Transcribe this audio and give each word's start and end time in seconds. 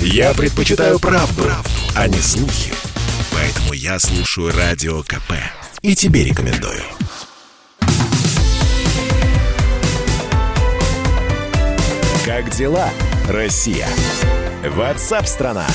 Я 0.00 0.34
предпочитаю 0.34 0.98
правду, 0.98 1.42
правду, 1.42 1.70
а 1.94 2.08
не 2.08 2.18
слухи. 2.18 2.72
Поэтому 3.32 3.72
я 3.72 3.98
слушаю 3.98 4.52
Радио 4.56 5.02
КП. 5.02 5.32
И 5.82 5.94
тебе 5.94 6.24
рекомендую. 6.24 6.82
Как 12.24 12.50
дела, 12.50 12.90
Россия? 13.28 13.86
Ватсап-страна! 14.64 15.66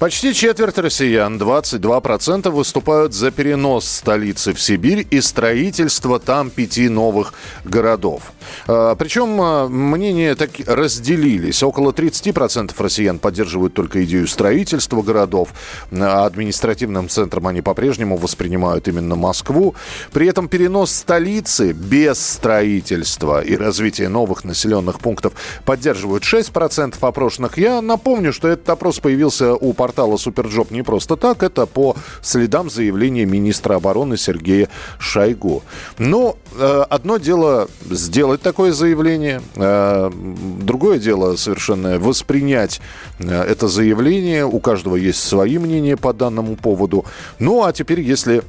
Почти 0.00 0.32
четверть 0.32 0.78
россиян, 0.78 1.36
22%, 1.36 2.48
выступают 2.48 3.12
за 3.12 3.30
перенос 3.30 3.86
столицы 3.86 4.54
в 4.54 4.60
Сибирь 4.62 5.06
и 5.10 5.20
строительство 5.20 6.18
там 6.18 6.48
пяти 6.48 6.88
новых 6.88 7.34
городов. 7.66 8.32
А, 8.66 8.94
причем 8.94 9.38
а, 9.42 9.68
мнения 9.68 10.34
так 10.36 10.52
разделились. 10.66 11.62
Около 11.62 11.92
30% 11.92 12.72
россиян 12.78 13.18
поддерживают 13.18 13.74
только 13.74 14.02
идею 14.04 14.26
строительства 14.26 15.02
городов, 15.02 15.50
а 15.92 16.24
административным 16.24 17.10
центром 17.10 17.48
они 17.48 17.60
по-прежнему 17.60 18.16
воспринимают 18.16 18.88
именно 18.88 19.16
Москву. 19.16 19.74
При 20.12 20.26
этом 20.26 20.48
перенос 20.48 20.92
столицы 20.92 21.72
без 21.72 22.18
строительства 22.18 23.42
и 23.42 23.54
развития 23.54 24.08
новых 24.08 24.44
населенных 24.44 24.98
пунктов 25.00 25.34
поддерживают 25.66 26.22
6% 26.22 26.94
опрошенных. 27.02 27.58
Я 27.58 27.82
напомню, 27.82 28.32
что 28.32 28.48
этот 28.48 28.70
опрос 28.70 28.98
появился 28.98 29.54
у 29.54 29.74
партии 29.74 29.89
портала 29.90 30.16
SuperJob 30.16 30.70
не 30.70 30.82
просто 30.82 31.16
так. 31.16 31.42
Это 31.42 31.66
по 31.66 31.96
следам 32.22 32.70
заявления 32.70 33.26
министра 33.26 33.74
обороны 33.74 34.16
Сергея 34.16 34.68
Шойгу. 35.00 35.64
Но 35.98 36.36
э, 36.56 36.84
одно 36.88 37.18
дело 37.18 37.68
сделать 37.90 38.40
такое 38.40 38.72
заявление, 38.72 39.42
э, 39.56 40.10
другое 40.60 41.00
дело 41.00 41.34
совершенно 41.34 41.98
воспринять 41.98 42.80
э, 43.18 43.42
это 43.42 43.66
заявление. 43.66 44.46
У 44.46 44.60
каждого 44.60 44.94
есть 44.94 45.22
свои 45.22 45.58
мнения 45.58 45.96
по 45.96 46.12
данному 46.12 46.54
поводу. 46.54 47.04
Ну 47.40 47.64
а 47.64 47.72
теперь, 47.72 48.00
если 48.00 48.42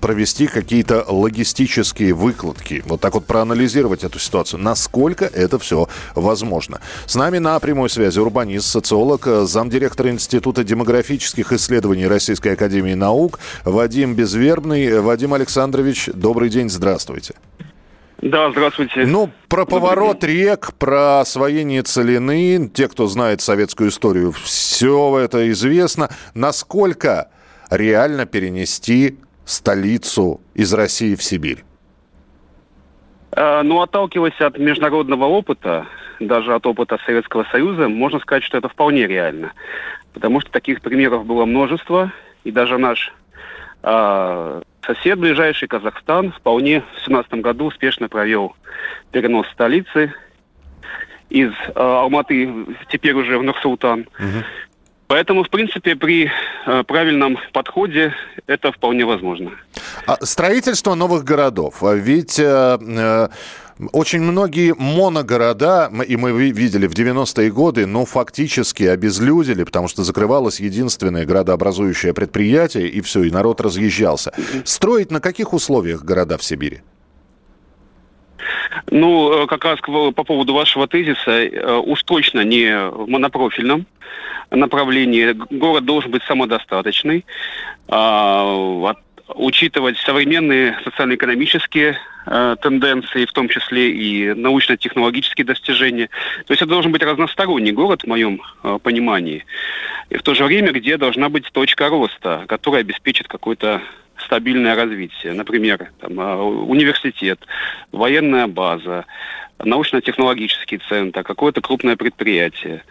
провести 0.00 0.46
какие-то 0.46 1.04
логистические 1.06 2.14
выкладки, 2.14 2.82
вот 2.86 3.00
так 3.00 3.14
вот 3.14 3.26
проанализировать 3.26 4.04
эту 4.04 4.18
ситуацию, 4.18 4.60
насколько 4.60 5.24
это 5.24 5.58
все 5.58 5.88
возможно. 6.14 6.80
С 7.06 7.14
нами 7.14 7.38
на 7.38 7.58
прямой 7.60 7.90
связи 7.90 8.18
урбанист, 8.18 8.66
социолог, 8.66 9.26
э, 9.26 9.44
замдиректора 9.46 10.10
Института 10.10 10.64
демографических 10.64 11.52
исследований 11.52 12.06
Российской 12.06 12.54
Академии 12.54 12.94
Наук 12.94 13.38
Вадим 13.64 14.14
Безвербный. 14.14 15.00
Вадим 15.00 15.34
Александрович, 15.34 16.08
добрый 16.12 16.48
день, 16.48 16.68
здравствуйте. 16.68 17.34
Да, 18.22 18.50
здравствуйте. 18.50 19.04
Ну, 19.04 19.30
про 19.48 19.66
поворот 19.66 20.24
рек, 20.24 20.72
про 20.78 21.20
освоение 21.20 21.82
целины, 21.82 22.70
те, 22.72 22.88
кто 22.88 23.06
знает 23.06 23.42
советскую 23.42 23.90
историю, 23.90 24.32
все 24.32 25.18
это 25.18 25.50
известно. 25.50 26.08
Насколько 26.32 27.28
реально 27.70 28.24
перенести 28.24 29.18
столицу 29.44 30.40
из 30.54 30.72
России 30.72 31.14
в 31.14 31.22
Сибирь? 31.22 31.64
Э, 33.32 33.62
ну, 33.62 33.80
отталкиваясь 33.80 34.40
от 34.40 34.58
международного 34.58 35.24
опыта, 35.24 35.86
даже 36.20 36.54
от 36.54 36.66
опыта 36.66 36.98
Советского 37.04 37.44
Союза, 37.44 37.88
можно 37.88 38.20
сказать, 38.20 38.44
что 38.44 38.58
это 38.58 38.68
вполне 38.68 39.06
реально. 39.06 39.52
Потому 40.12 40.40
что 40.40 40.50
таких 40.50 40.80
примеров 40.80 41.26
было 41.26 41.44
множество, 41.44 42.12
и 42.44 42.50
даже 42.50 42.78
наш 42.78 43.12
э, 43.82 44.62
сосед 44.86 45.18
ближайший, 45.18 45.68
Казахстан, 45.68 46.32
вполне 46.32 46.80
в 46.80 47.04
2017 47.04 47.34
году 47.34 47.66
успешно 47.66 48.08
провел 48.08 48.54
перенос 49.10 49.46
столицы 49.48 50.12
из 51.30 51.50
э, 51.50 51.72
Алматы 51.74 52.66
теперь 52.90 53.14
уже 53.14 53.38
в 53.38 53.42
Нур-Султан. 53.42 54.06
Угу. 54.18 54.44
Поэтому, 55.14 55.44
в 55.44 55.48
принципе, 55.48 55.94
при 55.94 56.28
э, 56.66 56.82
правильном 56.82 57.38
подходе 57.52 58.12
это 58.48 58.72
вполне 58.72 59.04
возможно. 59.04 59.52
А 60.06 60.16
строительство 60.26 60.96
новых 60.96 61.22
городов. 61.22 61.84
А 61.84 61.94
ведь 61.94 62.40
э, 62.40 62.78
э, 62.80 63.28
очень 63.92 64.22
многие 64.22 64.74
моногорода, 64.76 65.88
и 66.08 66.16
мы 66.16 66.32
видели 66.50 66.88
в 66.88 66.94
90-е 66.94 67.52
годы, 67.52 67.86
ну, 67.86 68.04
фактически 68.04 68.82
обезлюдили, 68.82 69.62
потому 69.62 69.86
что 69.86 70.02
закрывалось 70.02 70.58
единственное 70.58 71.24
градообразующее 71.24 72.12
предприятие, 72.12 72.88
и 72.88 73.00
все, 73.00 73.22
и 73.22 73.30
народ 73.30 73.60
разъезжался. 73.60 74.32
Строить 74.64 75.12
на 75.12 75.20
каких 75.20 75.52
условиях 75.52 76.02
города 76.02 76.38
в 76.38 76.42
Сибири? 76.42 76.80
Ну, 78.94 79.42
э, 79.42 79.46
как 79.48 79.64
раз 79.64 79.80
по 79.80 80.12
поводу 80.12 80.54
вашего 80.54 80.86
тезиса, 80.86 81.32
э, 81.32 81.76
уж 81.84 82.04
точно 82.04 82.44
не 82.44 82.90
в 82.90 83.08
монопрофильном 83.08 83.86
направлении. 84.52 85.34
Город 85.50 85.84
должен 85.84 86.12
быть 86.12 86.22
самодостаточный, 86.28 87.24
а, 87.88 88.94
учитывать 89.34 89.98
современные 89.98 90.78
социально-экономические 90.84 91.98
э, 92.26 92.56
тенденции, 92.62 93.24
в 93.24 93.32
том 93.32 93.48
числе 93.48 93.90
и 93.90 94.32
научно-технологические 94.32 95.44
достижения. 95.44 96.08
То 96.46 96.52
есть 96.52 96.62
это 96.62 96.70
должен 96.70 96.92
быть 96.92 97.02
разносторонний 97.02 97.72
город 97.72 98.02
в 98.02 98.06
моем 98.06 98.40
понимании. 98.84 99.44
И 100.10 100.16
в 100.16 100.22
то 100.22 100.34
же 100.34 100.44
время, 100.44 100.70
где 100.70 100.96
должна 100.98 101.28
быть 101.28 101.50
точка 101.52 101.88
роста, 101.88 102.44
которая 102.46 102.82
обеспечит 102.82 103.26
какой-то 103.26 103.82
стабильное 104.24 104.74
развитие. 104.74 105.32
Например, 105.32 105.90
там, 106.00 106.18
а, 106.18 106.42
университет, 106.42 107.40
военная 107.92 108.46
база, 108.46 109.04
научно-технологический 109.58 110.78
центр, 110.88 111.22
какое-то 111.22 111.60
крупное 111.60 111.96
предприятие. 111.96 112.82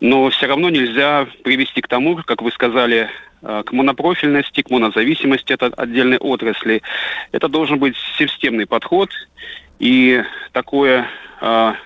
Но 0.00 0.30
все 0.30 0.46
равно 0.46 0.70
нельзя 0.70 1.26
привести 1.42 1.80
к 1.80 1.88
тому, 1.88 2.16
как 2.16 2.42
вы 2.42 2.52
сказали, 2.52 3.10
а, 3.42 3.62
к 3.62 3.72
монопрофильности, 3.72 4.62
к 4.62 4.70
монозависимости 4.70 5.52
от 5.52 5.78
отдельной 5.78 6.18
отрасли. 6.18 6.82
Это 7.32 7.48
должен 7.48 7.78
быть 7.78 7.96
системный 8.16 8.66
подход 8.66 9.10
и 9.78 10.22
такое, 10.52 11.06
а, 11.40 11.76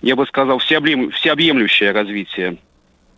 я 0.00 0.16
бы 0.16 0.26
сказал, 0.26 0.58
всеобъемлющее 0.58 1.90
развитие 1.90 2.58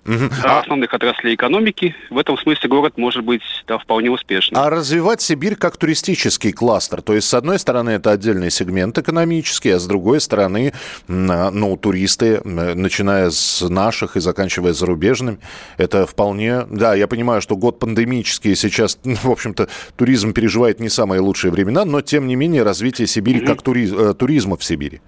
Угу. 0.07 0.31
А 0.45 0.61
основных 0.61 0.95
отраслей 0.95 1.35
экономики. 1.35 1.95
В 2.09 2.19
этом 2.19 2.39
смысле 2.39 2.69
город 2.69 2.95
может 2.97 3.23
быть 3.23 3.43
да, 3.67 3.79
вполне 3.79 4.11
успешным. 4.11 4.61
А 4.61 4.71
развивать 4.71 5.21
Сибирь 5.21 5.57
как 5.57 5.77
туристический 5.77 6.53
кластер. 6.53 7.03
То 7.03 7.15
есть, 7.15 7.29
с 7.29 7.35
одной 7.35 7.59
стороны, 7.59 7.91
это 7.91 8.11
отдельный 8.11 8.51
сегмент 8.51 8.97
экономический, 8.99 9.71
а 9.71 9.79
с 9.79 9.87
другой 9.87 10.21
стороны, 10.21 10.73
ну, 11.07 11.77
туристы, 11.77 12.41
начиная 12.45 13.31
с 13.31 13.69
наших 13.69 14.17
и 14.17 14.21
заканчивая 14.21 14.73
зарубежными, 14.73 15.39
это 15.77 16.07
вполне... 16.07 16.63
Да, 16.71 16.95
я 16.95 17.07
понимаю, 17.07 17.43
что 17.43 17.57
год 17.57 17.79
пандемический, 17.79 18.57
сейчас, 18.57 18.99
в 19.05 19.31
общем-то, 19.31 19.69
туризм 19.97 20.33
переживает 20.33 20.81
не 20.81 20.89
самые 20.89 21.21
лучшие 21.21 21.51
времена, 21.51 21.85
но, 21.85 22.01
тем 22.01 22.27
не 22.27 22.37
менее, 22.37 22.63
развитие 22.63 23.07
Сибири 23.07 23.41
угу. 23.41 23.47
как 23.47 23.63
туриз... 23.63 23.93
Э, 23.93 24.15
туризма 24.15 24.57
в 24.57 24.65
Сибири. 24.65 25.01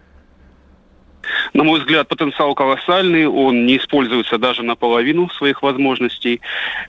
На 1.63 1.67
мой 1.69 1.79
взгляд, 1.79 2.09
потенциал 2.09 2.57
колоссальный, 2.57 3.29
он 3.29 3.67
не 3.67 3.77
используется 3.77 4.37
даже 4.37 4.65
наполовину 4.65 5.29
своих 5.29 5.63
возможностей. 5.63 6.41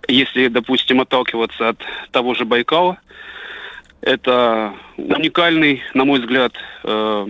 Если, 0.08 0.48
допустим, 0.48 1.00
отталкиваться 1.00 1.70
от 1.70 1.78
того 2.10 2.34
же 2.34 2.44
Байкала, 2.44 2.98
это 4.02 4.74
уникальный, 4.98 5.84
на 5.94 6.06
мой 6.06 6.22
взгляд, 6.22 6.54
э, 6.86 7.28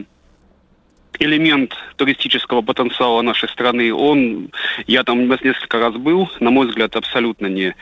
элемент 1.24 1.76
туристического 1.96 2.62
потенциала 2.62 3.22
нашей 3.22 3.50
страны. 3.50 3.94
Он, 3.94 4.50
я 4.88 5.04
там 5.04 5.28
несколько 5.28 5.80
раз 5.80 5.96
был, 5.96 6.30
на 6.40 6.52
мой 6.52 6.68
взгляд, 6.68 6.96
абсолютно 6.96 7.48
не 7.48 7.76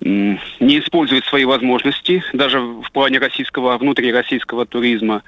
не 0.00 0.80
использует 0.80 1.24
свои 1.24 1.44
возможности, 1.44 2.22
даже 2.32 2.60
в 2.60 2.90
плане 2.92 3.18
российского, 3.18 3.78
внутрироссийского 3.78 4.66
туризма. 4.66 5.22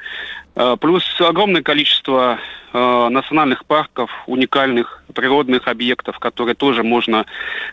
Э, 0.55 0.77
плюс 0.79 1.03
огромное 1.21 1.63
количество 1.63 2.39
э, 2.73 3.09
национальных 3.09 3.65
парков, 3.65 4.11
уникальных 4.27 5.03
природных 5.15 5.69
объектов, 5.69 6.19
которые 6.19 6.55
тоже 6.55 6.83
можно, 6.83 7.25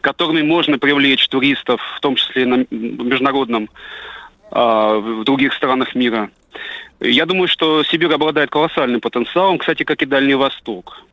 которыми 0.02 0.44
можно 0.44 0.80
привлечь 0.80 1.28
туристов, 1.28 1.82
в 1.98 2.00
том 2.00 2.16
числе 2.16 2.46
на 2.46 2.66
международном, 2.72 3.70
э, 4.52 4.56
в 4.56 5.24
других 5.26 5.54
странах 5.54 5.96
мира. 5.96 6.30
Я 7.00 7.26
думаю, 7.26 7.48
что 7.48 7.84
Сибирь 7.84 8.12
обладает 8.14 8.50
колоссальным 8.50 9.02
потенциалом, 9.02 9.58
кстати, 9.58 9.84
как 9.84 10.02
и 10.02 10.06
Дальний 10.06 10.36
Восток. 10.36 11.04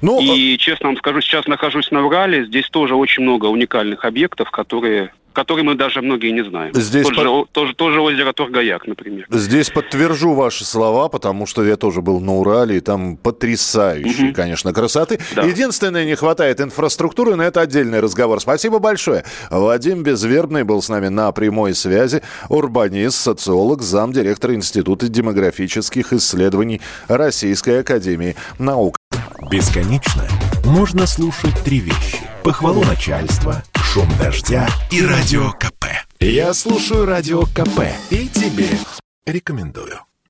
Ну, 0.00 0.20
и, 0.20 0.58
честно 0.58 0.88
вам 0.88 0.96
скажу, 0.96 1.20
сейчас 1.20 1.46
нахожусь 1.46 1.90
на 1.90 2.04
Урале, 2.04 2.44
здесь 2.44 2.68
тоже 2.68 2.96
очень 2.96 3.22
много 3.22 3.46
уникальных 3.46 4.04
объектов, 4.04 4.50
которые 4.50 5.12
который 5.32 5.64
мы 5.64 5.74
даже 5.74 6.02
многие 6.02 6.30
не 6.30 6.44
знаем. 6.44 6.74
Здесь 6.74 7.06
Тот 7.06 7.16
под... 7.16 7.24
же, 7.24 7.44
тоже, 7.52 7.74
тоже 7.74 8.00
озеро 8.00 8.32
Тургаяк, 8.32 8.86
например. 8.86 9.26
Здесь 9.30 9.70
подтвержу 9.70 10.34
ваши 10.34 10.64
слова, 10.64 11.08
потому 11.08 11.46
что 11.46 11.64
я 11.64 11.76
тоже 11.76 12.00
был 12.00 12.20
на 12.20 12.36
Урале, 12.36 12.76
и 12.76 12.80
там 12.80 13.16
потрясающие, 13.16 14.28
угу. 14.28 14.34
конечно, 14.34 14.72
красоты. 14.72 15.18
Да. 15.34 15.42
Единственное, 15.42 16.04
не 16.04 16.14
хватает 16.14 16.60
инфраструктуры, 16.60 17.36
но 17.36 17.44
это 17.44 17.60
отдельный 17.60 18.00
разговор. 18.00 18.40
Спасибо 18.40 18.78
большое. 18.78 19.24
Вадим 19.50 20.02
Безвербный 20.02 20.64
был 20.64 20.82
с 20.82 20.88
нами 20.88 21.08
на 21.08 21.30
прямой 21.32 21.74
связи. 21.74 22.22
Урбанист, 22.48 23.16
социолог, 23.16 23.82
замдиректора 23.82 24.54
Института 24.54 25.08
демографических 25.08 26.12
исследований 26.12 26.80
Российской 27.08 27.80
Академии 27.80 28.36
Наук. 28.58 28.96
Бесконечно 29.50 30.26
можно 30.64 31.06
слушать 31.06 31.54
три 31.64 31.80
вещи. 31.80 32.18
Похвалу 32.42 32.82
начальства, 32.84 33.62
шум 33.92 34.08
дождя 34.18 34.66
и 34.90 35.04
радио 35.04 35.50
КП. 35.50 35.84
Я 36.18 36.54
слушаю 36.54 37.04
радио 37.04 37.42
КП 37.42 37.92
и 38.08 38.26
тебе 38.26 38.70
рекомендую. 39.26 40.00